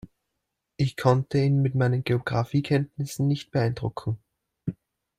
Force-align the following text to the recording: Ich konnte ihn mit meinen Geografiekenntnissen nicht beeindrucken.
Ich 0.77 0.97
konnte 0.97 1.37
ihn 1.37 1.61
mit 1.61 1.75
meinen 1.75 2.03
Geografiekenntnissen 2.03 3.27
nicht 3.27 3.51
beeindrucken. 3.51 4.17